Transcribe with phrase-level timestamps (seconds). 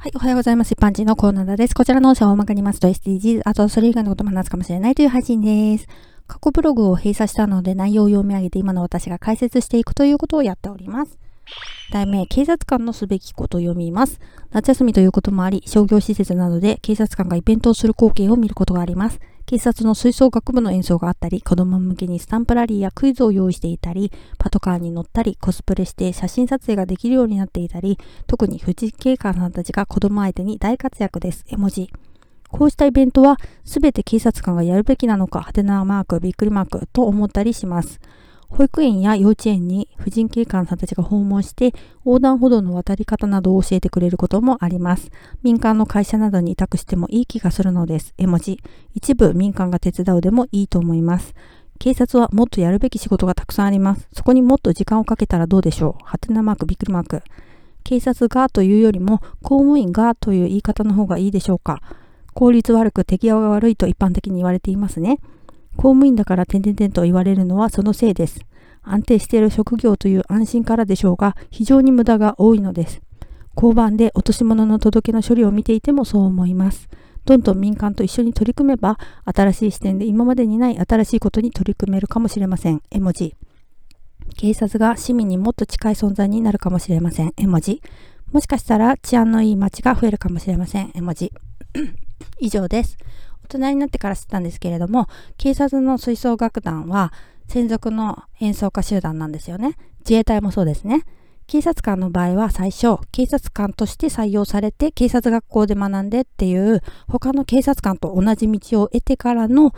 [0.00, 0.70] はい、おはようございます。
[0.70, 1.74] 一般人のコーナーです。
[1.74, 5.88] こちらの音声を大まかにますと SDGs、あとそれ以外のことも話すかもしれないという配信です。
[6.28, 11.18] 過去ブログを閉鎖したので内容を読み上げて今の私が解説していくということをやっております。
[11.90, 14.20] 題名、警察官のすべきことを読みます。
[14.50, 19.20] 夏休みということもあり、商業施設などで警察官がイベントをする光景を見ることがあります。
[19.46, 31.46] 警察の吹奏楽部の演奏があったり、子供向けにスタンプラリーやクイズを用意していたり、パトカーに乗ったり、コスプレして写真撮影ができるようになっていたり、特に富士警官さんたちが子供相手に大活躍です。
[31.48, 31.90] 絵文字。
[32.50, 38.00] こうしたイベントは全て警察官がやるべきなのか、はてなマーク、びっくりマークと思ったりします。
[38.50, 45.10] 保育園や幼稚園に婦人警官さんたちが訪問して横断歩道の渡り方などを教えてくれることもあります。
[45.42, 48.14] 民間の会社などに委託してもいい気がするのです。
[48.18, 48.58] 絵文字。
[48.94, 51.34] 一部民間が手伝うでもいいと思います。
[51.78, 54.08] 警察はもっとやるべき仕事がたくさんあります。
[54.12, 56.04] そこにもっと時間をかけたらどうでしょう。
[56.04, 57.22] はてなマーク、びっくりマーク。
[57.84, 61.80] 警察がというよりも公務員がという言い方の方がいいでしょうか。
[62.34, 65.20] 効率悪く手際が悪いと一般的に言われていますね。
[65.76, 68.40] 公務員だから点々点と言われるのはそのせいです。
[68.82, 73.00] 安定している職業という安心からでしょうが、非常に無駄が多いのです。
[73.56, 76.88] 交番で落とし物の届けの処理を見ていてもそう思います。
[77.24, 82.82] どんどん民間と一緒に取り組めば、新しい視点で今までにない新しいことに取り組めるかもしれません。
[82.90, 83.34] 絵文字。
[84.36, 87.34] 警察が市民にもっと近い存在になるかもしれません。
[87.36, 87.82] 絵文字。
[88.32, 90.90] もしかしたら治安のいい街が増えるかもしれません。
[90.94, 91.32] 絵文字。
[92.38, 92.96] 以上です。
[93.48, 95.06] 大人になってから知ったんですけれども、
[95.38, 97.12] 警察の吹奏楽団は
[97.48, 99.76] 専属の演奏家集団なんですよね。
[100.00, 101.04] 自衛隊もそうですね。
[101.46, 109.72] 警察官の場合は最初、警察官として採用されて警察学校で学んでっていう他の警察官と同じ道を得てからの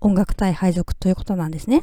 [0.00, 1.82] 音楽隊配属ということなんですね。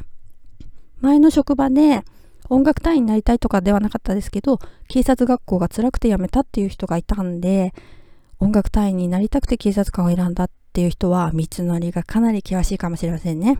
[1.00, 2.02] 前の職場で
[2.48, 7.74] 音楽隊員になりたいとかではなかったですけど、警察学校が辛くて辞めたっていう人がいたんで、
[8.40, 13.58] 音楽隊員になりたくて警察官を選んだっていう人は道のりがかなり険しいかもしれませんね。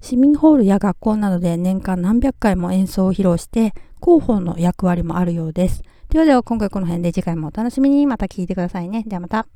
[0.00, 5.82] 市民ホールや学校などで年間何百回も演奏を披露して広報の役割もあるようです。
[6.10, 9.04] ではでは今回この辺で次回もお楽しみにまた聴いてくださいね。
[9.06, 9.46] ではまた。